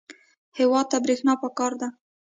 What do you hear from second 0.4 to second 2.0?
هېواد ته برېښنا پکار ده